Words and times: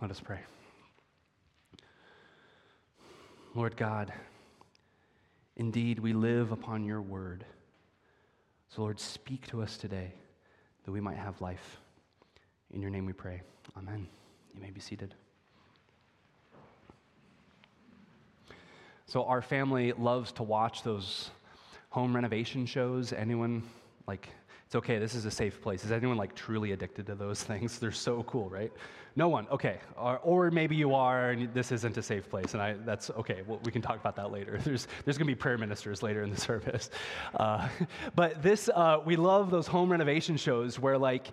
Let 0.00 0.10
us 0.10 0.20
pray. 0.20 0.40
Lord 3.54 3.76
God, 3.78 4.12
indeed 5.56 5.98
we 5.98 6.12
live 6.12 6.52
upon 6.52 6.84
your 6.84 7.00
word. 7.00 7.46
So, 8.68 8.82
Lord, 8.82 9.00
speak 9.00 9.46
to 9.48 9.62
us 9.62 9.78
today 9.78 10.12
that 10.84 10.92
we 10.92 11.00
might 11.00 11.16
have 11.16 11.40
life. 11.40 11.78
In 12.74 12.82
your 12.82 12.90
name 12.90 13.06
we 13.06 13.14
pray. 13.14 13.40
Amen. 13.78 14.06
You 14.54 14.60
may 14.60 14.70
be 14.70 14.80
seated. 14.80 15.14
So, 19.06 19.24
our 19.24 19.40
family 19.40 19.92
loves 19.92 20.30
to 20.32 20.42
watch 20.42 20.82
those 20.82 21.30
home 21.88 22.14
renovation 22.14 22.66
shows. 22.66 23.14
Anyone 23.14 23.62
like 24.06 24.28
it's 24.66 24.74
okay, 24.74 24.98
this 24.98 25.14
is 25.14 25.24
a 25.26 25.30
safe 25.30 25.62
place. 25.62 25.84
Is 25.84 25.92
anyone 25.92 26.16
like 26.16 26.34
truly 26.34 26.72
addicted 26.72 27.06
to 27.06 27.14
those 27.14 27.40
things? 27.40 27.78
They're 27.80 27.92
so 27.92 28.24
cool, 28.24 28.50
right? 28.50 28.72
No 29.14 29.28
one, 29.28 29.46
okay. 29.48 29.78
Or, 29.96 30.18
or 30.18 30.50
maybe 30.50 30.74
you 30.74 30.92
are 30.92 31.30
and 31.30 31.54
this 31.54 31.70
isn't 31.70 31.96
a 31.96 32.02
safe 32.02 32.28
place, 32.28 32.52
and 32.52 32.60
I, 32.60 32.74
that's 32.84 33.10
okay. 33.10 33.42
Well, 33.46 33.60
we 33.64 33.70
can 33.70 33.80
talk 33.80 33.96
about 34.00 34.16
that 34.16 34.32
later. 34.32 34.58
There's, 34.64 34.88
there's 35.04 35.16
gonna 35.16 35.26
be 35.28 35.36
prayer 35.36 35.56
ministers 35.56 36.02
later 36.02 36.24
in 36.24 36.30
the 36.30 36.40
service. 36.40 36.90
Uh, 37.36 37.68
but 38.16 38.42
this, 38.42 38.68
uh, 38.74 39.00
we 39.04 39.14
love 39.14 39.52
those 39.52 39.68
home 39.68 39.90
renovation 39.90 40.36
shows 40.36 40.80
where 40.80 40.98
like, 40.98 41.28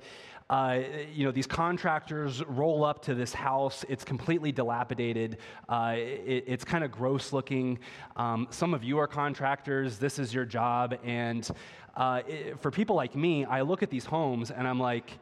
uh, 0.50 0.80
you 1.12 1.26
know, 1.26 1.31
these 1.31 1.48
contractors 1.48 2.44
roll 2.45 2.84
up 2.84 3.02
to 3.02 3.16
this 3.16 3.34
house. 3.34 3.84
It's 3.90 4.04
completely 4.04 4.52
dilapidated. 4.52 5.38
Uh, 5.68 5.95
it, 5.98 6.44
it's 6.45 6.64
kind 6.64 6.84
of 6.84 6.92
gross 6.92 7.34
looking. 7.34 7.80
Um, 8.16 8.48
some 8.52 8.73
of 8.73 8.84
you 8.84 9.00
are 9.00 9.08
contractors. 9.08 9.98
This 9.98 10.20
is 10.20 10.34
your 10.34 10.45
job. 10.45 10.95
And 11.04 11.50
uh, 11.96 12.22
it, 12.28 12.60
for 12.62 12.72
people 12.72 12.96
like 12.96 13.16
me, 13.16 13.46
I 13.46 13.62
look 13.62 13.84
at 13.84 13.90
these 13.90 14.06
homes 14.06 14.52
and 14.52 14.68
I'm 14.68 14.80
like, 14.80 15.20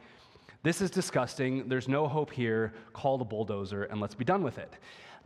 this 0.62 0.80
is 0.80 0.90
disgusting. 0.90 1.68
There's 1.68 1.88
no 1.88 2.06
hope 2.06 2.30
here. 2.30 2.72
Call 2.92 3.18
the 3.18 3.24
bulldozer 3.24 3.84
and 3.84 4.00
let's 4.00 4.14
be 4.14 4.24
done 4.24 4.42
with 4.42 4.58
it. 4.58 4.72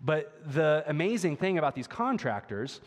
But 0.04 0.40
the 0.52 0.84
amazing 0.86 1.36
thing 1.36 1.58
about 1.58 1.74
these 1.74 1.86
contractors 1.86 2.80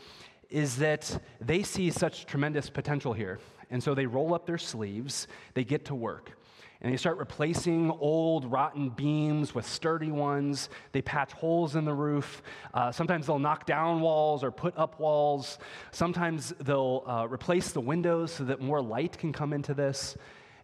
is 0.50 0.76
that 0.76 1.22
they 1.40 1.62
see 1.62 1.90
such 1.90 2.26
tremendous 2.26 2.68
potential 2.68 3.12
here. 3.12 3.38
And 3.70 3.82
so 3.82 3.94
they 3.94 4.06
roll 4.06 4.34
up 4.34 4.46
their 4.46 4.58
sleeves, 4.58 5.28
they 5.54 5.64
get 5.64 5.84
to 5.86 5.94
work. 5.94 6.36
And 6.82 6.92
they 6.92 6.96
start 6.96 7.18
replacing 7.18 7.90
old, 7.90 8.50
rotten 8.50 8.88
beams 8.88 9.54
with 9.54 9.66
sturdy 9.66 10.10
ones. 10.10 10.70
They 10.92 11.02
patch 11.02 11.32
holes 11.32 11.76
in 11.76 11.84
the 11.84 11.92
roof. 11.92 12.42
Uh, 12.72 12.90
sometimes 12.90 13.26
they'll 13.26 13.38
knock 13.38 13.66
down 13.66 14.00
walls 14.00 14.42
or 14.42 14.50
put 14.50 14.76
up 14.78 14.98
walls. 14.98 15.58
Sometimes 15.90 16.54
they'll 16.60 17.04
uh, 17.06 17.26
replace 17.30 17.72
the 17.72 17.82
windows 17.82 18.32
so 18.32 18.44
that 18.44 18.60
more 18.60 18.80
light 18.80 19.18
can 19.18 19.30
come 19.32 19.52
into 19.52 19.74
this. 19.74 20.16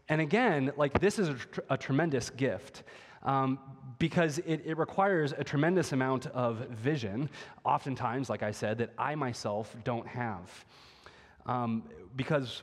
And 0.08 0.20
again, 0.20 0.72
like 0.76 1.00
this 1.00 1.18
is 1.18 1.28
a, 1.28 1.34
tr- 1.34 1.60
a 1.70 1.76
tremendous 1.76 2.30
gift. 2.30 2.82
Um, 3.22 3.58
because 3.98 4.38
it, 4.38 4.62
it, 4.64 4.78
requires 4.78 5.32
a 5.32 5.42
tremendous 5.42 5.92
amount 5.92 6.26
of 6.26 6.58
vision, 6.68 7.28
oftentimes, 7.64 8.30
like 8.30 8.42
I 8.42 8.52
said, 8.52 8.78
that 8.78 8.92
I 8.98 9.14
myself 9.14 9.74
don't 9.84 10.06
have. 10.06 10.64
Um, 11.46 11.84
because 12.14 12.62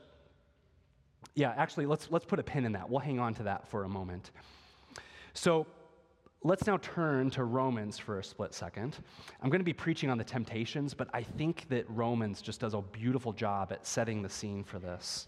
yeah, 1.36 1.54
actually, 1.58 1.86
let's, 1.86 2.10
let's 2.12 2.26
put 2.26 2.40
a 2.40 2.44
pin 2.44 2.66
in 2.66 2.74
that. 2.74 2.90
We'll 2.90 3.00
hang 3.00 3.20
on 3.20 3.34
to 3.36 3.44
that 3.44 3.68
for 3.68 3.84
a 3.84 3.90
moment. 3.90 4.32
So 5.34 5.66
let's 6.44 6.68
now 6.68 6.78
turn 6.78 7.30
to 7.32 7.44
Romans 7.44 7.98
for 7.98 8.20
a 8.20 8.24
split 8.24 8.54
second. 8.54 8.98
I'm 9.42 9.50
going 9.50 9.60
to 9.60 9.66
be 9.66 9.74
preaching 9.74 10.10
on 10.10 10.18
the 10.18 10.24
temptations, 10.24 10.94
but 10.94 11.10
I 11.14 11.24
think 11.24 11.68
that 11.70 11.90
Romans 11.90 12.42
just 12.42 12.60
does 12.60 12.74
a 12.74 12.82
beautiful 12.82 13.34
job 13.34 13.72
at 13.72 13.86
setting 13.86 14.22
the 14.22 14.30
scene 14.30 14.64
for 14.64 14.80
this. 14.80 15.28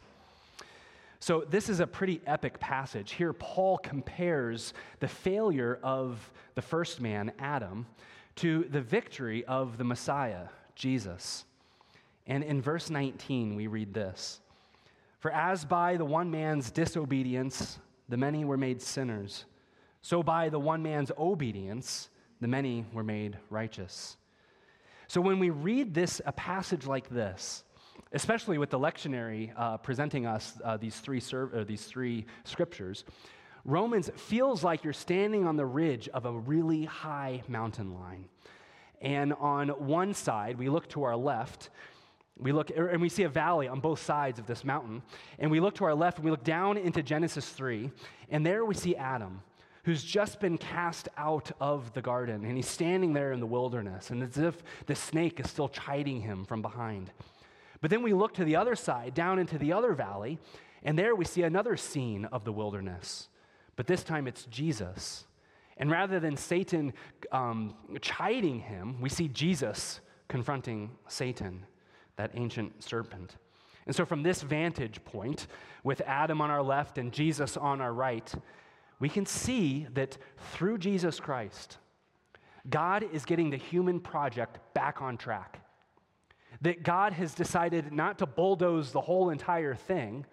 So, 1.19 1.45
this 1.49 1.69
is 1.69 1.79
a 1.79 1.87
pretty 1.87 2.21
epic 2.27 2.59
passage. 2.59 3.13
Here, 3.13 3.33
Paul 3.33 3.77
compares 3.79 4.73
the 4.99 5.07
failure 5.07 5.79
of 5.81 6.31
the 6.53 6.61
first 6.61 7.01
man, 7.01 7.31
Adam, 7.39 7.87
to 8.35 8.65
the 8.69 8.81
victory 8.81 9.43
of 9.45 9.77
the 9.77 9.83
Messiah, 9.83 10.49
Jesus. 10.75 11.45
And 12.27 12.43
in 12.43 12.61
verse 12.61 12.89
19, 12.89 13.55
we 13.55 13.67
read 13.67 13.93
this 13.93 14.41
for 15.19 15.31
as 15.31 15.65
by 15.65 15.97
the 15.97 16.05
one 16.05 16.29
man's 16.29 16.71
disobedience 16.71 17.79
the 18.09 18.17
many 18.17 18.45
were 18.45 18.57
made 18.57 18.81
sinners, 18.81 19.45
so 20.01 20.21
by 20.21 20.49
the 20.49 20.59
one 20.59 20.83
man's 20.83 21.11
obedience 21.17 22.09
the 22.41 22.47
many 22.47 22.85
were 22.93 23.03
made 23.03 23.37
righteous. 23.49 24.17
So 25.07 25.21
when 25.21 25.39
we 25.39 25.49
read 25.49 25.93
this, 25.93 26.21
a 26.25 26.31
passage 26.31 26.85
like 26.85 27.09
this, 27.09 27.63
especially 28.11 28.57
with 28.57 28.69
the 28.69 28.79
lectionary 28.79 29.51
uh, 29.57 29.77
presenting 29.77 30.25
us 30.25 30.53
uh, 30.63 30.77
these, 30.77 30.99
three 30.99 31.21
uh, 31.33 31.63
these 31.63 31.85
three 31.85 32.25
scriptures, 32.43 33.05
Romans 33.63 34.11
feels 34.15 34.63
like 34.63 34.83
you're 34.83 34.93
standing 34.93 35.47
on 35.47 35.57
the 35.57 35.65
ridge 35.65 36.07
of 36.09 36.25
a 36.25 36.31
really 36.31 36.85
high 36.85 37.41
mountain 37.47 37.95
line. 37.95 38.25
And 39.01 39.33
on 39.33 39.69
one 39.69 40.13
side, 40.13 40.57
we 40.57 40.69
look 40.69 40.87
to 40.89 41.03
our 41.03 41.15
left, 41.15 41.69
we 42.37 42.51
look 42.51 42.69
and 42.75 43.01
we 43.01 43.09
see 43.09 43.23
a 43.23 43.29
valley 43.29 43.67
on 43.67 43.79
both 43.79 44.01
sides 44.01 44.39
of 44.39 44.45
this 44.45 44.63
mountain. 44.63 45.01
And 45.39 45.49
we 45.49 45.59
look 45.59 45.75
to 45.75 45.85
our 45.85 45.95
left 45.95 46.17
and 46.17 46.25
we 46.25 46.31
look 46.31 46.43
down 46.43 46.77
into 46.77 47.01
Genesis 47.01 47.49
3. 47.49 47.91
And 48.29 48.45
there 48.45 48.65
we 48.65 48.75
see 48.75 48.95
Adam, 48.95 49.41
who's 49.83 50.03
just 50.03 50.39
been 50.41 50.57
cast 50.57 51.07
out 51.17 51.51
of 51.61 51.93
the 51.93 52.01
garden. 52.01 52.43
And 52.43 52.57
he's 52.57 52.67
standing 52.67 53.13
there 53.13 53.31
in 53.31 53.39
the 53.39 53.45
wilderness. 53.45 54.09
And 54.09 54.21
as 54.21 54.37
if 54.37 54.61
the 54.85 54.95
snake 54.95 55.39
is 55.39 55.49
still 55.49 55.69
chiding 55.69 56.21
him 56.21 56.43
from 56.43 56.61
behind. 56.61 57.11
But 57.79 57.89
then 57.89 58.03
we 58.03 58.13
look 58.13 58.33
to 58.33 58.43
the 58.43 58.57
other 58.57 58.75
side, 58.75 59.13
down 59.13 59.39
into 59.39 59.57
the 59.57 59.71
other 59.71 59.93
valley. 59.93 60.37
And 60.83 60.99
there 60.99 61.15
we 61.15 61.25
see 61.25 61.43
another 61.43 61.77
scene 61.77 62.25
of 62.25 62.43
the 62.43 62.51
wilderness. 62.51 63.29
But 63.77 63.87
this 63.87 64.03
time 64.03 64.27
it's 64.27 64.45
Jesus. 64.45 65.25
And 65.77 65.89
rather 65.89 66.19
than 66.19 66.35
Satan 66.35 66.93
um, 67.31 67.75
chiding 68.01 68.59
him, 68.59 68.99
we 68.99 69.09
see 69.09 69.29
Jesus 69.29 70.01
confronting 70.27 70.91
Satan 71.07 71.65
that 72.17 72.31
ancient 72.33 72.83
serpent. 72.83 73.35
And 73.85 73.95
so, 73.95 74.05
from 74.05 74.23
this 74.23 74.41
vantage 74.41 75.03
point, 75.05 75.47
with 75.83 76.01
Adam 76.01 76.41
on 76.41 76.49
our 76.49 76.63
left 76.63 76.97
and 76.97 77.11
Jesus 77.11 77.55
on 77.55 77.81
our 77.81 77.93
right, 77.93 78.33
we 78.99 79.09
can 79.09 79.25
see 79.25 79.87
that 79.93 80.17
through 80.53 80.79
Jesus 80.79 81.19
Christ, 81.19 81.77
God 82.69 83.05
is 83.13 83.25
getting 83.25 83.49
the 83.49 83.57
human 83.57 83.99
project 83.99 84.57
back 84.73 85.01
on 85.01 85.17
track. 85.17 85.61
That 86.61 86.83
God 86.83 87.13
has 87.13 87.35
decided 87.35 87.91
not 87.91 88.17
to 88.19 88.25
bulldoze 88.25 88.91
the 88.91 89.01
whole 89.01 89.29
entire 89.29 89.75
thing, 89.75 90.25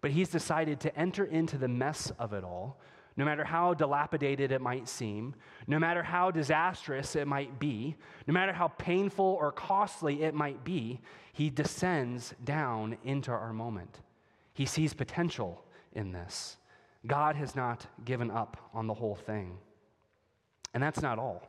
but 0.00 0.10
He's 0.10 0.28
decided 0.28 0.80
to 0.80 0.96
enter 0.96 1.24
into 1.24 1.58
the 1.58 1.68
mess 1.68 2.12
of 2.18 2.32
it 2.32 2.44
all 2.44 2.78
no 3.16 3.24
matter 3.24 3.44
how 3.44 3.74
dilapidated 3.74 4.52
it 4.52 4.60
might 4.60 4.88
seem, 4.88 5.34
no 5.66 5.78
matter 5.78 6.02
how 6.02 6.30
disastrous 6.30 7.14
it 7.14 7.26
might 7.26 7.58
be, 7.58 7.96
no 8.26 8.32
matter 8.32 8.52
how 8.52 8.68
painful 8.68 9.36
or 9.40 9.52
costly 9.52 10.22
it 10.22 10.34
might 10.34 10.64
be, 10.64 11.00
he 11.32 11.50
descends 11.50 12.34
down 12.44 12.96
into 13.04 13.30
our 13.30 13.52
moment. 13.52 14.00
He 14.54 14.66
sees 14.66 14.94
potential 14.94 15.64
in 15.92 16.12
this. 16.12 16.56
God 17.06 17.36
has 17.36 17.56
not 17.56 17.86
given 18.04 18.30
up 18.30 18.70
on 18.72 18.86
the 18.86 18.94
whole 18.94 19.16
thing. 19.16 19.58
And 20.74 20.82
that's 20.82 21.02
not 21.02 21.18
all. 21.18 21.42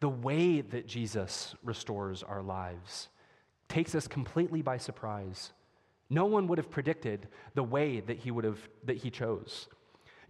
The 0.00 0.08
way 0.08 0.60
that 0.60 0.86
Jesus 0.86 1.54
restores 1.64 2.22
our 2.22 2.42
lives 2.42 3.08
takes 3.68 3.94
us 3.94 4.06
completely 4.06 4.62
by 4.62 4.76
surprise. 4.76 5.52
No 6.10 6.26
one 6.26 6.46
would 6.46 6.58
have 6.58 6.70
predicted 6.70 7.28
the 7.54 7.64
way 7.64 8.00
that 8.00 8.18
he 8.18 8.30
would 8.30 8.44
have 8.44 8.60
that 8.84 8.98
he 8.98 9.10
chose. 9.10 9.68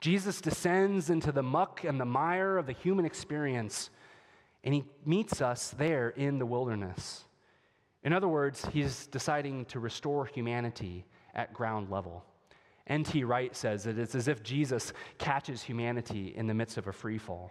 Jesus 0.01 0.41
descends 0.41 1.11
into 1.11 1.33
the 1.33 1.43
muck 1.43 1.85
and 1.85 2.01
the 2.01 2.05
mire 2.05 2.59
of 2.59 2.67
the 2.67 2.73
human 2.73 3.05
experience, 3.05 3.91
and 4.63 4.75
he 4.75 4.85
meets 5.05 5.41
us 5.41 5.71
there 5.71 6.11
in 6.11 6.39
the 6.39 6.47
wilderness. 6.47 7.25
In 8.03 8.13
other 8.13 8.29
words, 8.29 8.67
he's 8.73 9.07
deciding 9.07 9.65
to 9.67 9.81
restore 9.81 10.27
humanity 10.27 11.07
at 11.35 11.53
ground 11.53 11.91
level. 11.91 12.25
N.T. 12.87 13.25
Wright 13.25 13.55
says 13.57 13.85
that 13.85 13.99
it's 13.99 14.15
as 14.15 14.29
if 14.29 14.43
Jesus 14.43 14.93
catches 15.19 15.63
humanity 15.63 16.33
in 16.37 16.47
the 16.47 16.55
midst 16.55 16.79
of 16.79 16.87
a 16.87 16.93
free 16.93 17.19
fall. 17.19 17.51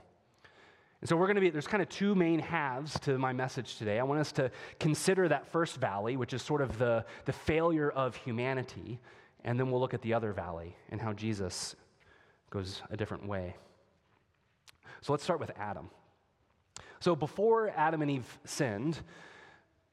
And 1.02 1.10
so 1.10 1.18
we're 1.18 1.28
going 1.28 1.36
to 1.36 1.42
be, 1.42 1.50
there's 1.50 1.68
kind 1.68 1.84
of 1.84 1.90
two 1.90 2.16
main 2.16 2.40
halves 2.40 2.98
to 3.02 3.18
my 3.18 3.34
message 3.34 3.78
today. 3.78 4.00
I 4.00 4.04
want 4.04 4.22
us 4.22 4.32
to 4.34 4.50
consider 4.80 5.28
that 5.28 5.46
first 5.46 5.78
valley, 5.78 6.16
which 6.16 6.34
is 6.34 6.42
sort 6.42 6.62
of 6.62 6.78
the, 6.78 7.06
the 7.26 7.34
failure 7.34 7.92
of 7.92 8.16
humanity, 8.16 9.00
and 9.44 9.60
then 9.60 9.70
we'll 9.70 9.82
look 9.82 9.94
at 9.94 10.02
the 10.02 10.14
other 10.14 10.32
valley 10.32 10.76
and 10.90 11.02
how 11.02 11.12
Jesus 11.12 11.76
goes 12.56 12.82
a 12.90 12.96
different 12.96 13.28
way. 13.28 13.54
So 15.02 15.12
let's 15.12 15.26
start 15.26 15.42
with 15.42 15.52
Adam. 15.60 15.90
So 17.02 17.14
before 17.14 17.70
Adam 17.76 18.02
and 18.02 18.10
Eve 18.10 18.40
sinned, 18.46 18.98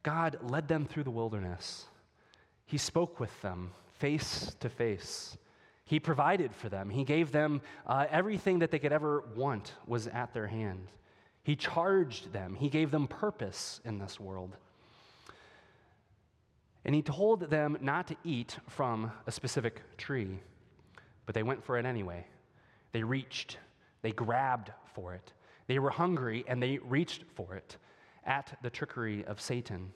God 0.05 0.38
led 0.43 0.69
them 0.69 0.87
through 0.87 1.03
the 1.03 1.11
wilderness. 1.11 1.87
He 2.64 2.79
spoke 2.79 3.19
with 3.19 3.43
them 3.43 3.73
face 3.99 4.55
to 4.61 4.69
face. 4.69 5.37
He 5.85 5.99
provided 5.99 6.55
for 6.55 6.69
them. 6.69 6.88
He 6.88 7.03
gave 7.03 7.32
them 7.32 7.62
uh, 7.85 8.06
everything 8.09 8.61
that 8.61 8.70
they 8.70 8.79
could 8.79 8.93
ever 8.93 9.25
want 9.35 9.75
was 9.85 10.06
at 10.06 10.32
their 10.32 10.47
hand. 10.47 10.87
He 11.43 11.56
charged 11.56 12.32
them. 12.32 12.55
He 12.55 12.69
gave 12.69 12.93
them 12.93 13.09
purpose 13.09 13.81
in 13.85 13.99
this 13.99 14.20
world. 14.20 14.56
And 16.85 16.94
he 16.94 17.03
told 17.03 17.50
them 17.50 17.76
not 17.81 18.06
to 18.06 18.17
eat 18.23 18.56
from 18.69 19.11
a 19.26 19.32
specific 19.32 19.82
tree, 19.97 20.38
but 21.26 21.35
they 21.35 21.43
went 21.43 21.64
for 21.64 21.76
it 21.76 21.85
anyway. 21.85 22.25
They 22.93 23.03
reached, 23.03 23.59
they 24.03 24.12
grabbed 24.12 24.71
for 24.94 25.15
it. 25.15 25.33
They 25.67 25.79
were 25.79 25.91
hungry 25.91 26.44
and 26.47 26.62
they 26.62 26.79
reached 26.79 27.25
for 27.35 27.55
it 27.55 27.77
at 28.25 28.59
the 28.62 28.71
trickery 28.71 29.25
of 29.25 29.41
Satan. 29.41 29.93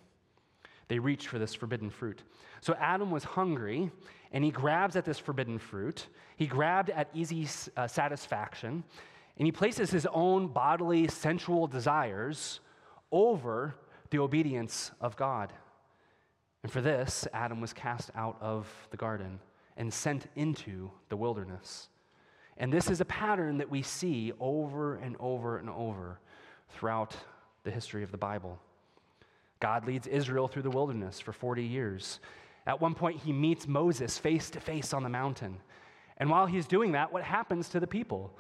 They 0.89 0.99
reached 0.99 1.27
for 1.27 1.39
this 1.39 1.55
forbidden 1.55 1.91
fruit. 1.91 2.23
So 2.61 2.75
Adam 2.79 3.11
was 3.11 3.25
hungry 3.25 3.91
and 4.33 4.45
he 4.45 4.51
grabs 4.51 4.97
at 4.97 5.05
this 5.05 5.19
forbidden 5.19 5.59
fruit. 5.59 6.07
He 6.37 6.47
grabbed 6.47 6.91
at 6.91 7.11
easy 7.13 7.49
uh, 7.77 7.87
satisfaction 7.87 8.85
and 9.39 9.47
he 9.47 9.53
places 9.53 9.91
his 9.91 10.07
own 10.13 10.49
bodily, 10.49 11.09
sensual 11.09 11.67
desires 11.67 12.61
over 13.13 13.75
the 14.11 14.19
obedience 14.19 14.93
of 15.01 15.17
God. 15.17 15.53
And 16.63 16.73
for 16.73 16.81
this, 16.81 17.29
Adam 17.33 17.61
was 17.61 17.73
cast 17.73 18.11
out 18.15 18.37
of 18.41 18.67
the 18.91 18.97
garden 18.97 19.41
and 19.77 19.93
sent 19.93 20.27
into 20.37 20.91
the 21.11 21.17
wilderness. 21.17 21.89
And 22.59 22.73
this 22.73 22.91
is 22.91 23.01
a 23.01 23.05
pattern 23.05 23.59
that 23.59 23.71
we 23.71 23.83
see 23.83 24.33
over 24.41 24.97
and 24.97 25.17
over 25.21 25.59
and 25.59 25.69
over 25.69 26.19
throughout 26.71 27.17
the 27.65 27.71
history 27.71 28.03
of 28.03 28.11
the 28.11 28.19
Bible. 28.19 28.59
God 29.61 29.87
leads 29.87 30.07
Israel 30.07 30.49
through 30.49 30.63
the 30.63 30.71
wilderness 30.71 31.21
for 31.21 31.33
40 31.33 31.63
years. 31.65 32.21
At 32.67 32.81
one 32.81 32.95
point, 32.95 33.21
he 33.21 33.33
meets 33.33 33.67
Moses 33.67 34.19
face 34.19 34.51
to 34.51 34.61
face 34.61 34.93
on 34.93 35.03
the 35.03 35.09
mountain. 35.09 35.59
And 36.19 36.31
while 36.31 36.47
he's 36.47 36.67
doing 36.67 36.93
that, 36.93 37.13
what 37.13 37.23
happens 37.23 37.69
to 37.71 37.81
the 37.81 37.87
people? 37.87 38.37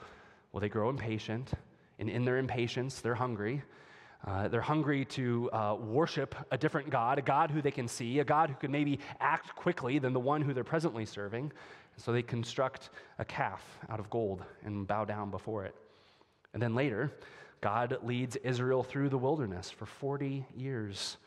Well, 0.52 0.60
they 0.60 0.68
grow 0.68 0.88
impatient, 0.88 1.52
and 1.98 2.08
in 2.08 2.24
their 2.24 2.38
impatience, 2.38 3.00
they're 3.00 3.14
hungry. 3.14 3.62
Uh, 4.26 4.48
they're 4.48 4.60
hungry 4.60 5.04
to 5.04 5.48
uh, 5.52 5.76
worship 5.78 6.34
a 6.50 6.58
different 6.58 6.90
God, 6.90 7.18
a 7.18 7.22
God 7.22 7.50
who 7.50 7.62
they 7.62 7.70
can 7.70 7.86
see, 7.86 8.18
a 8.18 8.24
God 8.24 8.50
who 8.50 8.56
can 8.56 8.72
maybe 8.72 8.98
act 9.20 9.54
quickly 9.54 10.00
than 10.00 10.12
the 10.12 10.20
one 10.20 10.42
who 10.42 10.52
they're 10.52 10.64
presently 10.64 11.04
serving. 11.04 11.52
so 11.96 12.12
they 12.12 12.22
construct 12.22 12.90
a 13.20 13.24
calf 13.24 13.62
out 13.88 14.00
of 14.00 14.10
gold 14.10 14.44
and 14.64 14.86
bow 14.86 15.04
down 15.04 15.30
before 15.30 15.64
it. 15.64 15.76
And 16.52 16.62
then 16.62 16.74
later, 16.74 17.12
God 17.60 17.98
leads 18.02 18.36
Israel 18.36 18.82
through 18.82 19.10
the 19.10 19.18
wilderness 19.18 19.70
for 19.70 19.86
40 19.86 20.44
years. 20.56 21.18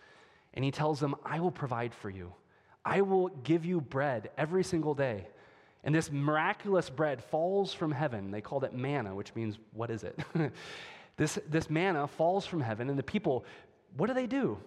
And 0.54 0.66
he 0.66 0.72
tells 0.72 1.00
them, 1.00 1.16
I 1.24 1.40
will 1.40 1.51
provide 1.51 1.94
for 1.94 2.10
you. 2.10 2.34
I 2.84 3.01
will 3.01 3.30
give 3.30 3.63
you 3.63 3.80
bread 3.80 4.30
every 4.38 4.63
single 4.63 4.94
day. 4.94 5.28
And 5.84 5.96
this 5.96 6.12
miraculous 6.12 6.90
bread 6.90 7.24
falls 7.24 7.74
from 7.74 7.92
heaven. 7.92 8.31
They 8.31 8.42
called 8.42 8.66
it 8.66 8.74
manna, 8.74 9.16
which 9.16 9.34
means, 9.36 9.57
what 9.72 9.90
is 9.90 10.04
it? 10.04 10.19
This, 11.19 11.38
this 11.50 11.69
manna 11.69 12.07
falls 12.07 12.45
from 12.45 12.62
heaven, 12.62 12.89
and 12.89 12.98
the 12.98 13.04
people, 13.04 13.44
what 13.98 14.07
do 14.07 14.13
they 14.13 14.25
do? 14.25 14.57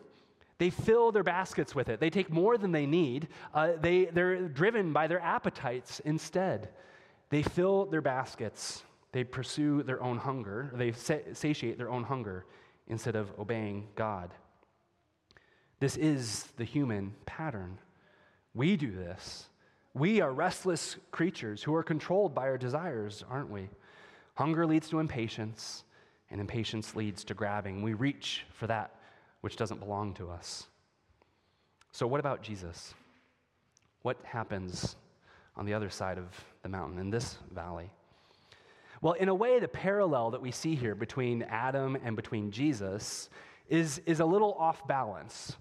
They 0.59 0.69
fill 0.69 1.11
their 1.11 1.23
baskets 1.23 1.75
with 1.75 1.89
it. 1.89 1.99
They 1.99 2.11
take 2.11 2.29
more 2.29 2.59
than 2.59 2.73
they 2.73 2.85
need. 2.85 3.29
Uh, 3.55 3.71
they, 3.81 4.05
they're 4.05 4.49
driven 4.49 4.93
by 4.93 5.07
their 5.07 5.21
appetites 5.21 6.01
instead. 6.01 6.69
They 7.31 7.43
fill 7.43 7.87
their 7.87 8.03
baskets. 8.03 8.83
They 9.13 9.25
pursue 9.25 9.83
their 9.83 10.03
own 10.03 10.19
hunger. 10.19 10.71
They 10.75 10.93
satiate 10.93 11.79
their 11.79 11.89
own 11.89 12.05
hunger 12.05 12.45
instead 12.87 13.17
of 13.17 13.33
obeying 13.39 13.89
God. 13.95 14.35
This 15.81 15.97
is 15.97 16.49
the 16.59 16.65
human 16.65 17.15
pattern. 17.25 17.79
We 18.53 18.77
do 18.77 18.93
this. 18.93 19.49
We 19.95 20.21
are 20.21 20.33
restless 20.33 20.97
creatures 21.13 21.63
who 21.63 21.75
are 21.75 21.83
controlled 21.83 22.35
by 22.35 22.43
our 22.43 22.59
desires, 22.59 23.25
aren't 23.31 23.49
we? 23.49 23.71
Hunger 24.35 24.67
leads 24.67 24.91
to 24.91 25.01
impatience 25.01 25.85
and 26.33 26.41
impatience 26.41 26.97
leads 26.97 27.23
to 27.25 27.35
grabbing. 27.35 27.83
We 27.83 27.93
reach 27.93 28.45
for 28.55 28.67
that 28.67 28.97
which 29.43 29.57
doesn't 29.57 29.79
belong 29.79 30.15
to 30.15 30.31
us. 30.31 30.67
So, 31.93 32.07
what 32.07 32.21
about 32.21 32.43
Jesus? 32.43 32.95
What 34.01 34.17
happens 34.25 34.97
on 35.57 35.67
the 35.67 35.75
other 35.75 35.91
side 35.91 36.19
of 36.19 36.25
the 36.63 36.69
mountain 36.69 36.99
in 36.99 37.11
this 37.11 37.37
valley? 37.55 37.91
Well, 39.03 39.13
in 39.13 39.29
a 39.29 39.35
way, 39.35 39.61
the 39.61 39.69
parallel 39.69 40.31
that 40.31 40.41
we 40.41 40.51
see 40.51 40.75
here 40.75 40.95
between 40.95 41.43
Adam 41.43 41.99
and 42.03 42.17
between 42.17 42.51
Jesus 42.51 43.29
is, 43.69 44.01
is 44.07 44.21
a 44.21 44.25
little 44.25 44.55
off 44.55 44.87
balance 44.89 45.57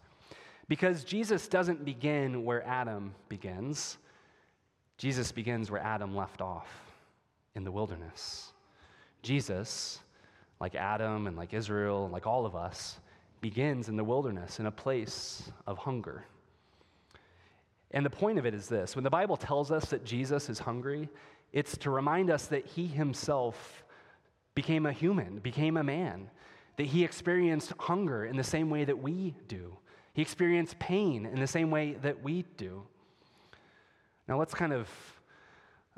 because 0.69 1.03
Jesus 1.03 1.47
doesn't 1.47 1.83
begin 1.83 2.45
where 2.45 2.65
Adam 2.65 3.13
begins. 3.27 3.97
Jesus 4.97 5.31
begins 5.31 5.69
where 5.69 5.81
Adam 5.81 6.15
left 6.15 6.39
off 6.39 6.69
in 7.55 7.63
the 7.63 7.71
wilderness. 7.71 8.53
Jesus 9.21 9.99
like 10.61 10.75
Adam 10.75 11.25
and 11.25 11.35
like 11.35 11.53
Israel, 11.53 12.03
and 12.03 12.13
like 12.13 12.27
all 12.27 12.45
of 12.45 12.55
us, 12.55 12.99
begins 13.41 13.89
in 13.89 13.97
the 13.97 14.03
wilderness, 14.03 14.59
in 14.59 14.67
a 14.67 14.71
place 14.71 15.51
of 15.65 15.79
hunger. 15.79 16.23
And 17.89 18.05
the 18.05 18.11
point 18.11 18.37
of 18.37 18.45
it 18.45 18.53
is 18.53 18.67
this 18.67 18.95
when 18.95 19.03
the 19.03 19.09
Bible 19.09 19.35
tells 19.35 19.71
us 19.71 19.85
that 19.85 20.05
Jesus 20.05 20.49
is 20.49 20.59
hungry, 20.59 21.09
it's 21.51 21.75
to 21.79 21.89
remind 21.89 22.29
us 22.29 22.45
that 22.45 22.65
he 22.65 22.85
himself 22.85 23.83
became 24.53 24.85
a 24.85 24.93
human, 24.93 25.39
became 25.39 25.77
a 25.77 25.83
man, 25.83 26.29
that 26.77 26.85
he 26.85 27.03
experienced 27.03 27.73
hunger 27.79 28.25
in 28.25 28.37
the 28.37 28.43
same 28.43 28.69
way 28.69 28.85
that 28.85 28.97
we 28.97 29.33
do. 29.47 29.75
He 30.13 30.21
experienced 30.21 30.77
pain 30.77 31.25
in 31.25 31.39
the 31.39 31.47
same 31.47 31.71
way 31.71 31.93
that 32.03 32.21
we 32.21 32.45
do. 32.57 32.83
Now, 34.27 34.37
let's 34.37 34.53
kind 34.53 34.73
of 34.73 34.89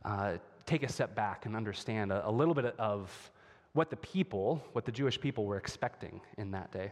uh, 0.06 0.38
take 0.66 0.84
a 0.84 0.90
step 0.90 1.16
back 1.16 1.46
and 1.46 1.56
understand 1.56 2.14
a, 2.14 2.28
a 2.28 2.32
little 2.32 2.54
bit 2.54 2.74
of 2.80 3.32
what 3.74 3.90
the 3.90 3.98
people, 3.98 4.64
what 4.74 4.86
the 4.86 4.92
Jewish 4.92 5.20
people 5.20 5.46
were 5.46 5.58
expecting 5.58 6.22
in 6.38 6.52
that 6.52 6.72
day. 6.72 6.92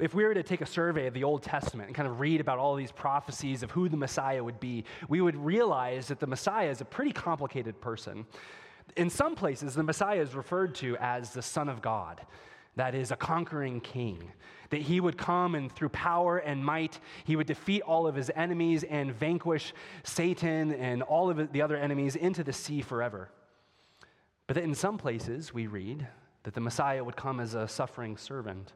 If 0.00 0.14
we 0.14 0.24
were 0.24 0.34
to 0.34 0.44
take 0.44 0.60
a 0.60 0.66
survey 0.66 1.06
of 1.06 1.14
the 1.14 1.24
Old 1.24 1.42
Testament 1.42 1.88
and 1.88 1.96
kind 1.96 2.08
of 2.08 2.20
read 2.20 2.40
about 2.40 2.58
all 2.58 2.76
these 2.76 2.92
prophecies 2.92 3.64
of 3.64 3.70
who 3.72 3.88
the 3.88 3.96
Messiah 3.96 4.42
would 4.42 4.60
be, 4.60 4.84
we 5.08 5.20
would 5.20 5.36
realize 5.36 6.06
that 6.08 6.20
the 6.20 6.26
Messiah 6.26 6.70
is 6.70 6.80
a 6.80 6.84
pretty 6.84 7.12
complicated 7.12 7.80
person. 7.80 8.24
In 8.96 9.10
some 9.10 9.34
places, 9.34 9.74
the 9.74 9.82
Messiah 9.82 10.20
is 10.20 10.34
referred 10.34 10.74
to 10.76 10.96
as 11.00 11.32
the 11.32 11.42
Son 11.42 11.68
of 11.68 11.82
God, 11.82 12.20
that 12.76 12.94
is, 12.94 13.10
a 13.10 13.16
conquering 13.16 13.80
king. 13.80 14.30
That 14.70 14.82
he 14.82 15.00
would 15.00 15.18
come 15.18 15.56
and 15.56 15.72
through 15.72 15.88
power 15.88 16.38
and 16.38 16.64
might, 16.64 17.00
he 17.24 17.34
would 17.34 17.48
defeat 17.48 17.82
all 17.82 18.06
of 18.06 18.14
his 18.14 18.30
enemies 18.36 18.84
and 18.84 19.12
vanquish 19.12 19.72
Satan 20.04 20.72
and 20.74 21.02
all 21.02 21.28
of 21.28 21.52
the 21.52 21.62
other 21.62 21.76
enemies 21.76 22.14
into 22.14 22.44
the 22.44 22.52
sea 22.52 22.82
forever. 22.82 23.30
But 24.48 24.56
in 24.56 24.74
some 24.74 24.96
places, 24.96 25.52
we 25.52 25.66
read 25.66 26.08
that 26.42 26.54
the 26.54 26.60
Messiah 26.60 27.04
would 27.04 27.16
come 27.16 27.38
as 27.38 27.54
a 27.54 27.68
suffering 27.68 28.16
servant, 28.16 28.72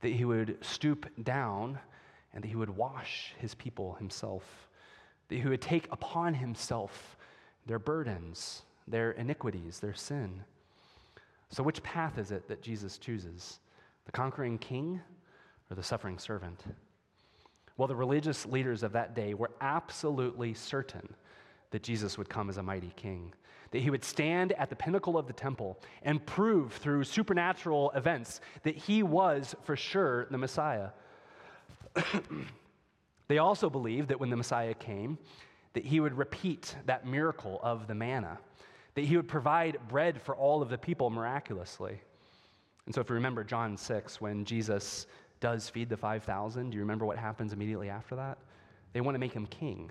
that 0.00 0.08
he 0.08 0.24
would 0.24 0.58
stoop 0.60 1.06
down 1.22 1.78
and 2.34 2.42
that 2.42 2.48
he 2.48 2.56
would 2.56 2.76
wash 2.76 3.32
his 3.38 3.54
people 3.54 3.94
himself, 3.94 4.68
that 5.28 5.36
he 5.36 5.48
would 5.48 5.62
take 5.62 5.86
upon 5.92 6.34
himself 6.34 7.16
their 7.64 7.78
burdens, 7.78 8.62
their 8.88 9.12
iniquities, 9.12 9.78
their 9.78 9.94
sin. 9.94 10.42
So, 11.50 11.62
which 11.62 11.82
path 11.84 12.18
is 12.18 12.32
it 12.32 12.48
that 12.48 12.60
Jesus 12.60 12.98
chooses? 12.98 13.60
The 14.04 14.12
conquering 14.12 14.58
king 14.58 15.00
or 15.70 15.76
the 15.76 15.82
suffering 15.82 16.18
servant? 16.18 16.64
Well, 17.76 17.86
the 17.86 17.94
religious 17.94 18.44
leaders 18.46 18.82
of 18.82 18.92
that 18.92 19.14
day 19.14 19.34
were 19.34 19.52
absolutely 19.60 20.54
certain 20.54 21.14
that 21.70 21.84
Jesus 21.84 22.18
would 22.18 22.28
come 22.28 22.50
as 22.50 22.56
a 22.56 22.62
mighty 22.64 22.92
king 22.96 23.32
that 23.70 23.80
he 23.80 23.90
would 23.90 24.04
stand 24.04 24.52
at 24.52 24.70
the 24.70 24.76
pinnacle 24.76 25.18
of 25.18 25.26
the 25.26 25.32
temple 25.32 25.78
and 26.02 26.24
prove 26.24 26.72
through 26.74 27.04
supernatural 27.04 27.90
events 27.94 28.40
that 28.62 28.76
he 28.76 29.02
was 29.02 29.54
for 29.62 29.76
sure 29.76 30.26
the 30.30 30.38
Messiah. 30.38 30.90
they 33.28 33.38
also 33.38 33.68
believed 33.68 34.08
that 34.08 34.20
when 34.20 34.30
the 34.30 34.36
Messiah 34.36 34.74
came, 34.74 35.18
that 35.74 35.84
he 35.84 36.00
would 36.00 36.16
repeat 36.16 36.74
that 36.86 37.06
miracle 37.06 37.60
of 37.62 37.86
the 37.86 37.94
manna, 37.94 38.38
that 38.94 39.04
he 39.04 39.16
would 39.16 39.28
provide 39.28 39.78
bread 39.88 40.20
for 40.20 40.34
all 40.34 40.62
of 40.62 40.70
the 40.70 40.78
people 40.78 41.10
miraculously. 41.10 42.00
And 42.86 42.94
so, 42.94 43.02
if 43.02 43.08
you 43.10 43.14
remember 43.14 43.44
John 43.44 43.76
6, 43.76 44.20
when 44.20 44.44
Jesus 44.44 45.06
does 45.40 45.68
feed 45.68 45.88
the 45.88 45.96
5,000, 45.96 46.70
do 46.70 46.74
you 46.74 46.80
remember 46.80 47.04
what 47.04 47.18
happens 47.18 47.52
immediately 47.52 47.90
after 47.90 48.16
that? 48.16 48.38
They 48.92 49.00
want 49.00 49.14
to 49.14 49.18
make 49.18 49.32
him 49.32 49.46
king. 49.46 49.90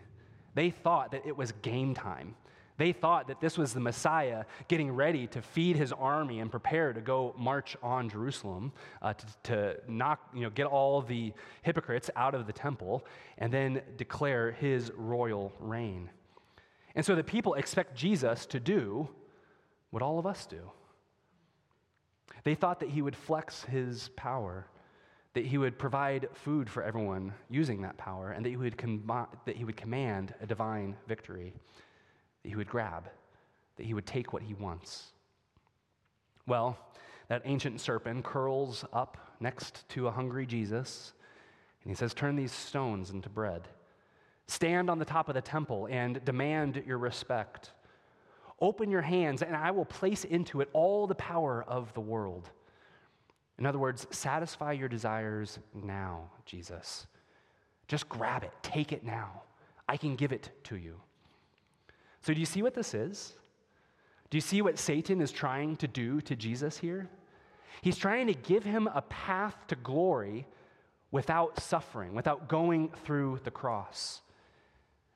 They 0.56 0.72
thought 0.72 1.12
that 1.12 1.26
it 1.26 1.38
was 1.38 1.52
game 1.62 1.94
time, 1.94 2.36
they 2.78 2.92
thought 2.92 3.28
that 3.28 3.42
this 3.42 3.58
was 3.58 3.74
the 3.74 3.80
Messiah 3.80 4.46
getting 4.68 4.92
ready 4.92 5.26
to 5.28 5.42
feed 5.42 5.76
his 5.76 5.92
army 5.92 6.40
and 6.40 6.52
prepare 6.52 6.94
to 6.94 7.02
go 7.02 7.34
march 7.38 7.76
on 7.82 8.10
Jerusalem 8.10 8.72
uh, 9.02 9.14
to, 9.14 9.26
to 9.44 9.76
knock, 9.88 10.20
you 10.34 10.42
know, 10.42 10.52
get 10.52 10.68
all 10.68 11.02
the 11.02 11.34
hypocrites 11.64 12.10
out 12.16 12.36
of 12.36 12.46
the 12.46 12.54
temple 12.54 13.04
and 13.40 13.52
then 13.52 13.82
declare 13.98 14.52
his 14.52 14.92
royal 14.96 15.52
reign. 15.60 16.10
And 16.96 17.04
so 17.04 17.16
the 17.16 17.24
people 17.24 17.56
expect 17.56 17.96
Jesus 17.96 18.46
to 18.48 18.60
do 18.60 19.10
what 19.90 20.04
all 20.04 20.20
of 20.20 20.28
us 20.28 20.46
do. 20.46 20.72
They 22.44 22.56
thought 22.56 22.80
that 22.82 22.90
he 22.90 23.02
would 23.02 23.16
flex 23.16 23.64
his 23.64 24.10
power, 24.16 24.68
that 25.34 25.46
he 25.46 25.58
would 25.58 25.80
provide 25.80 26.30
food 26.34 26.70
for 26.70 26.84
everyone 26.84 27.34
using 27.50 27.82
that 27.82 27.98
power, 27.98 28.32
and 28.32 28.46
that 28.46 28.50
he 28.50 28.58
would, 28.58 28.78
com- 28.78 29.04
that 29.46 29.56
he 29.56 29.64
would 29.64 29.78
command 29.78 30.34
a 30.42 30.46
divine 30.46 30.96
victory 31.08 31.54
that 32.48 32.52
he 32.52 32.56
would 32.56 32.70
grab, 32.70 33.10
that 33.76 33.86
he 33.86 33.94
would 33.94 34.06
take 34.06 34.32
what 34.32 34.42
he 34.42 34.54
wants. 34.54 35.08
Well, 36.48 36.78
that 37.28 37.42
ancient 37.44 37.82
serpent 37.82 38.24
curls 38.24 38.86
up 38.94 39.18
next 39.42 39.84
to 39.90 40.08
a 40.08 40.12
hungry 40.12 40.46
Jesus, 40.46 41.12
and 41.84 41.92
he 41.92 41.96
says, 41.96 42.14
Turn 42.14 42.38
these 42.38 42.54
stones 42.54 43.10
into 43.10 43.28
bread. 43.28 43.68
Stand 44.48 44.90
on 44.90 44.98
the 44.98 45.04
top 45.04 45.28
of 45.28 45.36
the 45.36 45.42
temple 45.42 45.90
and 45.92 46.24
demand 46.24 46.82
your 46.88 47.00
respect. 47.00 47.72
Open 48.62 48.90
your 48.90 49.02
hands, 49.02 49.42
and 49.42 49.54
I 49.54 49.72
will 49.72 49.84
place 49.84 50.24
into 50.24 50.62
it 50.62 50.70
all 50.72 51.06
the 51.06 51.16
power 51.16 51.66
of 51.68 51.94
the 51.96 52.00
world. 52.00 52.50
In 53.60 53.66
other 53.66 53.78
words, 53.78 54.08
satisfy 54.12 54.72
your 54.72 54.88
desires 54.88 55.60
now, 55.74 56.30
Jesus. 56.46 57.08
Just 57.90 58.08
grab 58.08 58.46
it, 58.46 58.54
take 58.62 58.94
it 58.94 59.04
now. 59.04 59.42
I 59.90 59.98
can 59.98 60.16
give 60.16 60.32
it 60.32 60.50
to 60.64 60.78
you. 60.78 61.02
So, 62.28 62.34
do 62.34 62.42
you 62.42 62.46
see 62.46 62.62
what 62.62 62.74
this 62.74 62.94
is? 62.94 63.32
Do 64.30 64.36
you 64.36 64.42
see 64.42 64.62
what 64.62 64.78
Satan 64.78 65.22
is 65.22 65.32
trying 65.32 65.78
to 65.78 65.88
do 65.88 66.20
to 66.20 66.36
Jesus 66.36 66.78
here? 66.78 67.08
He's 67.82 67.96
trying 67.96 68.28
to 68.28 68.34
give 68.34 68.66
him 68.66 68.90
a 68.94 69.02
path 69.04 69.56
to 69.70 69.78
glory 69.78 70.46
without 71.10 71.62
suffering, 71.62 72.14
without 72.14 72.50
going 72.50 72.90
through 73.06 73.40
the 73.46 73.52
cross. 73.52 74.20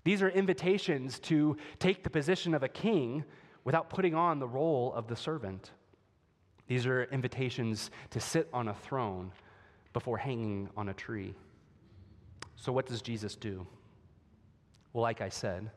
These 0.05 0.21
are 0.21 0.29
invitations 0.29 1.19
to 1.19 1.57
take 1.79 2.01
the 2.05 2.09
position 2.09 2.53
of 2.53 2.63
a 2.63 2.69
king 2.69 3.25
without 3.65 3.89
putting 3.89 4.15
on 4.15 4.39
the 4.39 4.47
role 4.47 4.93
of 4.93 5.09
the 5.09 5.15
servant. 5.17 5.71
These 6.67 6.85
are 6.85 7.03
invitations 7.11 7.91
to 8.11 8.21
sit 8.21 8.47
on 8.53 8.69
a 8.69 8.73
throne 8.73 9.33
before 9.91 10.17
hanging 10.17 10.69
on 10.77 10.87
a 10.87 10.93
tree. 10.93 11.33
So, 12.55 12.71
what 12.71 12.85
does 12.85 13.01
Jesus 13.01 13.35
do? 13.35 13.67
Well, 14.93 15.01
like 15.01 15.19
I 15.19 15.27
said, 15.27 15.71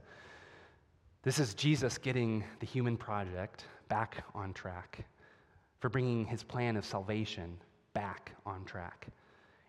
this 1.25 1.39
is 1.39 1.55
Jesus 1.55 1.99
getting 1.99 2.45
the 2.61 2.67
human 2.67 2.97
project 2.97 3.65
back 3.89 4.23
on 4.35 4.53
track, 4.53 5.05
for 5.81 5.89
bringing 5.89 6.27
his 6.27 6.43
plan 6.43 6.77
of 6.77 6.85
salvation 6.85 7.57
back 7.95 8.33
on 8.47 8.65
track. 8.65 9.09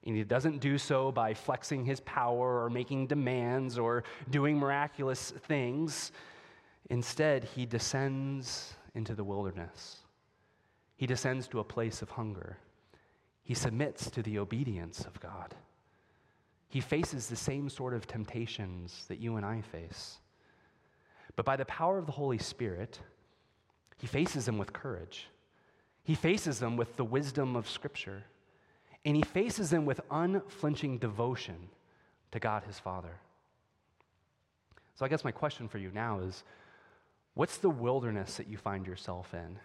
And 0.05 0.15
he 0.15 0.23
doesn't 0.23 0.59
do 0.59 0.77
so 0.77 1.11
by 1.11 1.33
flexing 1.33 1.85
his 1.85 1.99
power 2.01 2.63
or 2.63 2.69
making 2.69 3.07
demands 3.07 3.77
or 3.77 4.03
doing 4.29 4.57
miraculous 4.57 5.31
things. 5.47 6.11
Instead, 6.89 7.43
he 7.43 7.65
descends 7.65 8.75
into 8.93 9.15
the 9.15 9.23
wilderness. 9.23 9.97
He 10.97 11.07
descends 11.07 11.47
to 11.47 11.59
a 11.59 11.63
place 11.63 12.01
of 12.01 12.09
hunger. 12.09 12.57
He 13.43 13.53
submits 13.53 14.11
to 14.11 14.21
the 14.21 14.39
obedience 14.39 15.05
of 15.05 15.19
God. 15.19 15.55
He 16.67 16.81
faces 16.81 17.27
the 17.27 17.35
same 17.35 17.69
sort 17.69 17.93
of 17.93 18.07
temptations 18.07 19.05
that 19.07 19.19
you 19.19 19.37
and 19.37 19.45
I 19.45 19.61
face. 19.61 20.17
But 21.35 21.45
by 21.45 21.55
the 21.55 21.65
power 21.65 21.97
of 21.97 22.05
the 22.05 22.11
Holy 22.13 22.37
Spirit, 22.37 22.99
he 23.97 24.07
faces 24.07 24.45
them 24.45 24.57
with 24.57 24.73
courage. 24.73 25.27
He 26.03 26.15
faces 26.15 26.59
them 26.59 26.77
with 26.77 26.95
the 26.95 27.03
wisdom 27.03 27.55
of 27.55 27.69
Scripture 27.69 28.23
and 29.05 29.15
he 29.15 29.21
faces 29.21 29.69
them 29.69 29.85
with 29.85 30.01
unflinching 30.09 30.97
devotion 30.97 31.69
to 32.31 32.39
God 32.39 32.63
his 32.63 32.79
Father. 32.79 33.19
So 34.95 35.05
I 35.05 35.09
guess 35.09 35.23
my 35.23 35.31
question 35.31 35.67
for 35.67 35.77
you 35.77 35.91
now 35.93 36.19
is 36.19 36.43
what's 37.35 37.57
the 37.57 37.69
wilderness 37.69 38.37
that 38.37 38.47
you 38.47 38.57
find 38.57 38.87
yourself 38.87 39.33
in? 39.33 39.59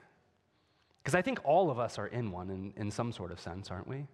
Because 1.03 1.15
I 1.15 1.23
think 1.23 1.41
all 1.43 1.71
of 1.71 1.79
us 1.79 1.99
are 1.99 2.09
in 2.09 2.31
one 2.31 2.51
in, 2.51 2.75
in 2.77 2.91
some 2.91 3.13
sort 3.13 3.33
of 3.33 3.41
sense, 3.41 3.71
aren't 3.71 3.89
we? 3.89 4.07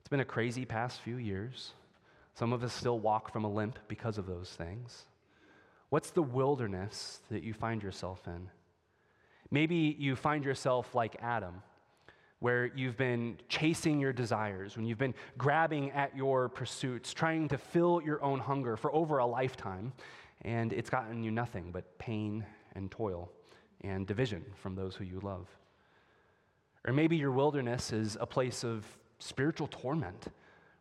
It's 0.00 0.08
been 0.08 0.20
a 0.20 0.24
crazy 0.24 0.64
past 0.64 1.00
few 1.00 1.16
years. 1.16 1.72
Some 2.34 2.52
of 2.52 2.64
us 2.64 2.72
still 2.72 2.98
walk 2.98 3.32
from 3.32 3.44
a 3.44 3.50
limp 3.50 3.78
because 3.86 4.18
of 4.18 4.26
those 4.26 4.50
things. 4.50 5.04
What's 5.92 6.10
the 6.10 6.22
wilderness 6.22 7.20
that 7.30 7.42
you 7.42 7.52
find 7.52 7.82
yourself 7.82 8.26
in? 8.26 8.48
Maybe 9.50 9.94
you 9.98 10.16
find 10.16 10.42
yourself 10.42 10.94
like 10.94 11.16
Adam 11.20 11.62
where 12.38 12.72
you've 12.74 12.96
been 12.96 13.36
chasing 13.50 14.00
your 14.00 14.14
desires, 14.14 14.74
when 14.74 14.86
you've 14.86 14.96
been 14.96 15.14
grabbing 15.36 15.90
at 15.90 16.16
your 16.16 16.48
pursuits, 16.48 17.12
trying 17.12 17.46
to 17.48 17.58
fill 17.58 18.00
your 18.02 18.24
own 18.24 18.40
hunger 18.40 18.74
for 18.74 18.90
over 18.94 19.18
a 19.18 19.26
lifetime, 19.26 19.92
and 20.40 20.72
it's 20.72 20.88
gotten 20.88 21.22
you 21.22 21.30
nothing 21.30 21.70
but 21.70 21.98
pain 21.98 22.42
and 22.74 22.90
toil 22.90 23.30
and 23.82 24.06
division 24.06 24.42
from 24.54 24.74
those 24.74 24.94
who 24.94 25.04
you 25.04 25.20
love. 25.20 25.46
Or 26.86 26.94
maybe 26.94 27.18
your 27.18 27.32
wilderness 27.32 27.92
is 27.92 28.16
a 28.18 28.26
place 28.26 28.64
of 28.64 28.86
spiritual 29.18 29.66
torment 29.66 30.28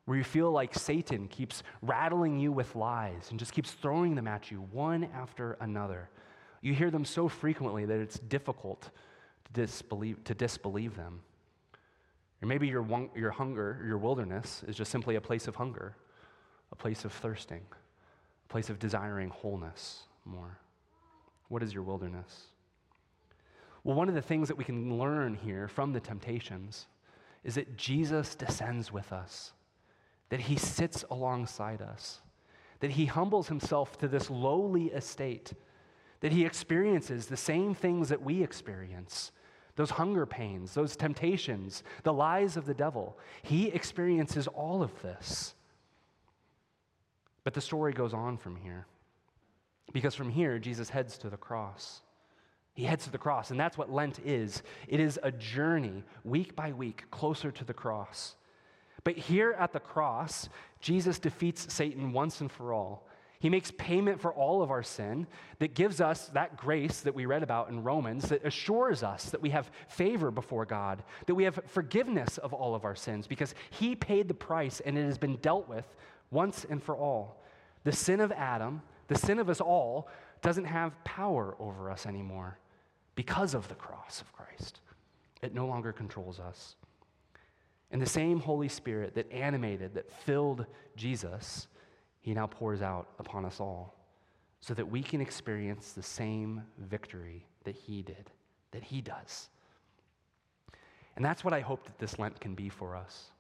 where 0.06 0.18
you 0.18 0.24
feel 0.24 0.52
like 0.52 0.74
Satan 0.74 1.28
keeps 1.28 1.64
rattling 1.82 2.40
you 2.40 2.52
with 2.52 2.76
lies 2.76 3.28
and 3.30 3.40
just 3.40 3.54
keeps 3.54 3.72
throwing 3.72 4.16
them 4.16 4.28
at 4.28 4.52
you 4.52 4.68
one 4.72 5.08
after 5.16 5.54
another. 5.62 6.10
You 6.62 6.74
hear 6.74 6.92
them 6.92 7.06
so 7.06 7.28
frequently 7.28 7.86
that 7.86 8.00
it's 8.00 8.20
difficult 8.20 8.90
to 9.46 9.54
disbelieve, 9.54 10.24
to 10.24 10.34
disbelieve 10.34 10.96
them. 10.96 11.22
Or 12.42 12.48
maybe 12.48 12.68
your, 12.68 12.86
your 13.16 13.32
hunger, 13.32 13.84
your 13.86 13.98
wilderness, 13.98 14.64
is 14.68 14.76
just 14.76 14.92
simply 14.92 15.16
a 15.16 15.22
place 15.22 15.48
of 15.48 15.56
hunger, 15.56 15.96
a 16.72 16.76
place 16.76 17.06
of 17.06 17.14
thirsting, 17.14 17.62
a 18.46 18.52
place 18.52 18.70
of 18.70 18.80
desiring 18.80 19.30
wholeness 19.30 20.04
more. 20.26 20.58
What 21.50 21.62
is 21.62 21.74
your 21.74 21.84
wilderness? 21.84 22.48
Well, 23.84 23.96
one 23.96 24.10
of 24.10 24.16
the 24.16 24.22
things 24.22 24.48
that 24.48 24.58
we 24.58 24.64
can 24.64 24.98
learn 24.98 25.36
here 25.36 25.68
from 25.68 25.94
the 25.94 26.00
temptations 26.00 26.88
is 27.44 27.56
that 27.56 27.76
Jesus 27.78 28.36
descends 28.36 28.92
with 28.92 29.12
us, 29.12 29.54
that 30.32 30.40
he 30.40 30.56
sits 30.56 31.04
alongside 31.12 31.82
us, 31.82 32.22
that 32.80 32.92
he 32.92 33.06
humbles 33.06 33.50
himself 33.50 33.98
to 33.98 34.08
this 34.08 34.30
lowly 34.30 34.86
estate, 34.86 35.54
that 36.22 36.32
he 36.32 36.46
experiences 36.46 37.28
the 37.28 37.38
same 37.38 37.76
things 37.76 38.10
that 38.10 38.24
we 38.24 38.42
experience 38.42 39.32
those 39.76 39.92
hunger 39.92 40.26
pains, 40.26 40.74
those 40.74 40.96
temptations, 40.96 41.84
the 42.04 42.14
lies 42.14 42.58
of 42.58 42.66
the 42.66 42.74
devil. 42.74 43.18
He 43.42 43.70
experiences 43.70 44.48
all 44.48 44.84
of 44.84 45.02
this. 45.02 45.56
But 47.44 47.54
the 47.54 47.62
story 47.62 47.94
goes 47.94 48.14
on 48.14 48.38
from 48.38 48.58
here. 48.58 48.86
Because 49.94 50.14
from 50.14 50.30
here, 50.30 50.60
Jesus 50.60 50.90
heads 50.90 51.18
to 51.20 51.30
the 51.30 51.38
cross. 51.38 52.02
He 52.74 52.84
heads 52.84 53.06
to 53.06 53.12
the 53.12 53.18
cross, 53.18 53.50
and 53.50 53.60
that's 53.60 53.78
what 53.78 53.92
Lent 53.92 54.20
is. 54.26 54.62
It 54.88 55.00
is 55.00 55.20
a 55.24 55.32
journey, 55.32 56.04
week 56.24 56.56
by 56.56 56.74
week, 56.74 57.06
closer 57.10 57.50
to 57.52 57.64
the 57.64 57.74
cross. 57.74 58.36
But 59.04 59.18
here 59.18 59.56
at 59.58 59.74
the 59.74 59.80
cross, 59.80 60.50
Jesus 60.80 61.20
defeats 61.20 61.74
Satan 61.74 62.14
once 62.14 62.42
and 62.42 62.52
for 62.52 62.74
all. 62.74 63.08
He 63.40 63.50
makes 63.50 63.72
payment 63.72 64.22
for 64.22 64.32
all 64.32 64.62
of 64.62 64.70
our 64.70 64.84
sin 64.84 65.26
that 65.58 65.74
gives 65.74 66.00
us 66.00 66.28
that 66.28 66.58
grace 66.58 67.02
that 67.02 67.16
we 67.16 67.26
read 67.26 67.42
about 67.42 67.70
in 67.70 67.82
Romans 67.82 68.30
that 68.30 68.46
assures 68.46 69.02
us 69.02 69.32
that 69.32 69.42
we 69.42 69.50
have 69.50 69.72
favor 69.88 70.30
before 70.30 70.64
God, 70.64 71.02
that 71.26 71.34
we 71.34 71.46
have 71.46 71.60
forgiveness 71.66 72.38
of 72.38 72.54
all 72.54 72.76
of 72.76 72.86
our 72.86 72.96
sins 72.96 73.26
because 73.26 73.56
He 73.72 73.96
paid 73.96 74.28
the 74.28 74.36
price 74.36 74.80
and 74.80 74.96
it 74.96 75.06
has 75.06 75.18
been 75.18 75.38
dealt 75.38 75.68
with 75.68 75.96
once 76.30 76.68
and 76.70 76.84
for 76.84 76.96
all. 76.96 77.44
The 77.84 77.92
sin 77.92 78.20
of 78.20 78.32
Adam, 78.32 78.84
the 79.08 79.18
sin 79.18 79.40
of 79.40 79.50
us 79.50 79.60
all, 79.60 80.08
doesn't 80.44 80.66
have 80.66 81.04
power 81.04 81.56
over 81.60 81.90
us 81.90 82.06
anymore 82.06 82.60
because 83.16 83.56
of 83.56 83.68
the 83.70 83.76
cross 83.76 84.22
of 84.22 84.32
Christ. 84.34 84.82
It 85.42 85.56
no 85.56 85.66
longer 85.66 85.92
controls 85.92 86.40
us. 86.40 86.76
And 87.92 88.02
the 88.02 88.08
same 88.08 88.40
Holy 88.40 88.70
Spirit 88.70 89.16
that 89.16 89.32
animated, 89.32 89.94
that 89.96 90.12
filled 90.12 90.66
Jesus, 90.96 91.68
he 92.22 92.34
now 92.34 92.48
pours 92.48 92.82
out 92.82 93.08
upon 93.20 93.46
us 93.46 93.60
all 93.60 93.96
so 94.62 94.74
that 94.76 94.90
we 94.90 95.02
can 95.02 95.20
experience 95.20 95.92
the 95.92 96.04
same 96.04 96.64
victory 96.78 97.46
that 97.64 97.76
he 97.76 98.02
did, 98.02 98.30
that 98.72 98.84
he 98.84 99.02
does. 99.02 99.50
And 101.16 101.26
that's 101.26 101.44
what 101.44 101.54
I 101.54 101.60
hope 101.60 101.84
that 101.86 102.00
this 102.00 102.18
Lent 102.18 102.40
can 102.40 102.56
be 102.56 102.70
for 102.70 102.96
us. 102.96 103.32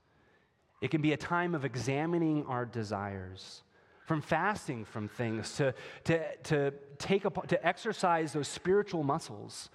It 0.81 0.89
can 0.89 1.01
be 1.01 1.13
a 1.13 1.17
time 1.17 1.55
of 1.55 1.63
examining 1.63 2.43
our 2.47 2.65
desires, 2.65 3.63
from 4.05 4.21
fasting 4.21 4.83
from 4.83 5.07
things 5.07 5.55
to, 5.55 5.73
to, 6.05 6.35
to, 6.43 6.73
take 6.97 7.23
to 7.23 7.65
exercise 7.65 8.33
those 8.33 8.47
spiritual 8.47 9.03
muscles 9.03 9.69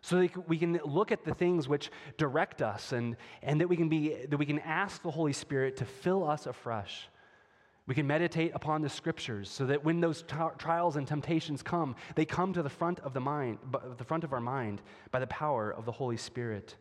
so 0.00 0.20
that 0.20 0.48
we 0.48 0.58
can 0.58 0.80
look 0.84 1.12
at 1.12 1.24
the 1.24 1.34
things 1.34 1.68
which 1.68 1.90
direct 2.16 2.62
us 2.62 2.92
and, 2.92 3.16
and 3.42 3.60
that, 3.60 3.68
we 3.68 3.76
can 3.76 3.88
be, 3.88 4.14
that 4.28 4.36
we 4.36 4.46
can 4.46 4.58
ask 4.60 5.02
the 5.02 5.10
Holy 5.10 5.32
Spirit 5.32 5.76
to 5.76 5.84
fill 5.84 6.28
us 6.28 6.46
afresh 6.46 7.08
we 7.88 7.94
can 7.94 8.06
meditate 8.06 8.52
upon 8.54 8.82
the 8.82 8.88
scriptures 8.90 9.48
so 9.48 9.64
that 9.64 9.82
when 9.82 9.98
those 9.98 10.20
t- 10.20 10.36
trials 10.58 10.96
and 10.96 11.06
temptations 11.08 11.62
come, 11.62 11.96
they 12.16 12.26
come 12.26 12.52
to 12.52 12.62
the 12.62 12.68
front 12.68 13.00
of 13.00 13.14
the 13.14 13.20
mind, 13.20 13.58
the 13.96 14.04
front 14.04 14.24
of 14.24 14.34
our 14.34 14.42
mind 14.42 14.82
by 15.10 15.18
the 15.18 15.26
power 15.26 15.72
of 15.72 15.86
the 15.86 15.92
Holy 15.92 16.18
Spirit. 16.18 16.76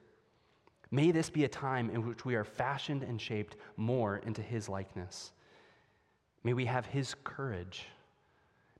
May 0.91 1.12
this 1.12 1.29
be 1.29 1.45
a 1.45 1.47
time 1.47 1.89
in 1.89 2.05
which 2.05 2.25
we 2.25 2.36
are 2.36 2.43
fashioned 2.43 3.03
and 3.03 3.21
shaped 3.21 3.55
more 3.77 4.17
into 4.17 4.41
his 4.41 4.67
likeness. 4.67 5.31
May 6.43 6.51
we 6.51 6.65
have 6.65 6.86
his 6.86 7.15
courage. 7.24 7.86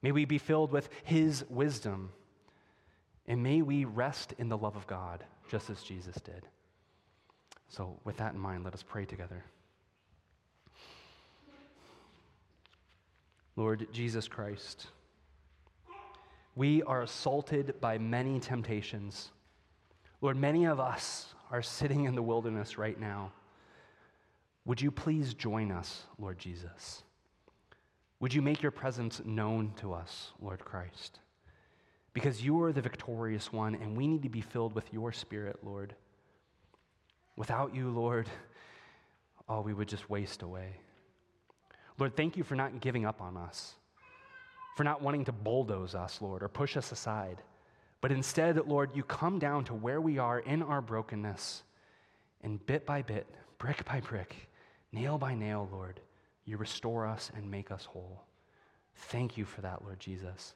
May 0.02 0.12
we 0.12 0.26
be 0.26 0.38
filled 0.38 0.74
with 0.74 0.90
his 1.06 1.46
wisdom. 1.50 2.12
And 3.28 3.44
may 3.44 3.62
we 3.62 3.86
rest 3.86 4.34
in 4.38 4.50
the 4.50 4.58
love 4.58 4.76
of 4.76 4.88
God, 4.88 5.24
just 5.50 5.70
as 5.70 5.84
Jesus 5.84 6.16
did. 6.16 6.46
So, 7.70 8.00
with 8.06 8.18
that 8.18 8.34
in 8.34 8.40
mind, 8.40 8.64
let 8.64 8.74
us 8.74 8.84
pray 8.88 9.06
together. 9.06 9.44
Lord 13.58 13.88
Jesus 13.92 14.28
Christ, 14.28 14.88
we 16.56 16.84
are 16.84 17.02
assaulted 17.02 17.82
by 17.82 17.98
many 17.98 18.40
temptations. 18.40 19.32
Lord, 20.22 20.38
many 20.38 20.66
of 20.66 20.80
us 20.80 21.34
are 21.52 21.62
sitting 21.62 22.06
in 22.06 22.16
the 22.16 22.22
wilderness 22.22 22.78
right 22.78 23.00
now. 23.00 23.32
Would 24.66 24.82
you 24.82 24.92
please 24.92 25.34
join 25.34 25.72
us, 25.72 26.04
Lord 26.20 26.38
Jesus? 26.38 27.04
Would 28.20 28.34
you 28.34 28.42
make 28.42 28.62
your 28.62 28.72
presence 28.72 29.22
known 29.26 29.74
to 29.78 29.94
us, 29.94 30.32
Lord 30.42 30.64
Christ? 30.64 31.20
Because 32.18 32.44
you 32.44 32.64
are 32.64 32.74
the 32.74 32.82
victorious 32.82 33.54
one, 33.54 33.76
and 33.76 33.96
we 33.96 34.08
need 34.08 34.24
to 34.24 34.28
be 34.28 34.42
filled 34.42 34.74
with 34.74 34.92
your 34.92 35.12
spirit, 35.12 35.56
Lord. 35.62 35.94
Without 37.36 37.76
you, 37.76 37.92
Lord, 37.92 38.28
oh, 39.48 39.62
we 39.62 39.72
would 39.72 39.88
just 39.88 40.10
waste 40.10 40.42
away. 40.42 40.78
Lord, 42.00 42.18
thank 42.18 42.36
you 42.36 42.44
for 42.44 42.56
not 42.56 42.82
giving 42.82 43.06
up 43.06 43.22
on 43.22 43.38
us, 43.38 43.76
for 44.76 44.84
not 44.84 45.00
wanting 45.00 45.26
to 45.26 45.32
bulldoze 45.32 45.94
us, 45.94 46.20
Lord, 46.20 46.42
or 46.42 46.48
push 46.48 46.76
us 46.76 46.92
aside. 46.92 47.38
But 48.02 48.12
instead, 48.12 48.58
Lord, 48.66 48.96
you 48.96 49.04
come 49.04 49.38
down 49.38 49.66
to 49.66 49.76
where 49.76 50.02
we 50.02 50.18
are 50.18 50.40
in 50.40 50.64
our 50.64 50.82
brokenness, 50.82 51.62
and 52.42 52.66
bit 52.66 52.84
by 52.84 53.04
bit, 53.04 53.28
brick 53.60 53.86
by 53.86 54.00
brick, 54.00 54.50
nail 54.92 55.20
by 55.20 55.36
nail, 55.36 55.70
Lord, 55.72 56.00
you 56.46 56.58
restore 56.58 57.06
us 57.06 57.30
and 57.36 57.52
make 57.52 57.70
us 57.70 57.86
whole. 57.86 58.24
Thank 58.96 59.38
you 59.38 59.46
for 59.46 59.62
that, 59.62 59.84
Lord 59.84 60.00
Jesus. 60.00 60.56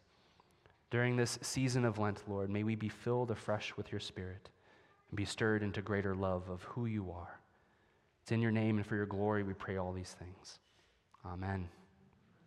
During 0.92 1.16
this 1.16 1.40
season 1.42 1.86
of 1.86 1.98
Lent, 1.98 2.22
Lord, 2.28 2.50
may 2.50 2.64
we 2.64 2.76
be 2.76 2.90
filled 2.90 3.32
afresh 3.32 3.76
with 3.78 3.92
your 3.94 4.02
Spirit 4.02 4.50
and 5.10 5.16
be 5.16 5.24
stirred 5.24 5.64
into 5.64 5.82
greater 5.82 6.14
love 6.14 6.50
of 6.50 6.64
who 6.64 6.86
you 6.86 7.12
are. 7.12 7.40
It's 8.22 8.34
in 8.34 8.42
your 8.42 8.52
name 8.52 8.78
and 8.78 8.86
for 8.86 8.98
your 8.98 9.06
glory 9.06 9.44
we 9.44 9.54
pray 9.54 9.78
all 9.78 9.94
these 9.94 10.16
things. 10.20 10.60
Amen. 11.26 11.70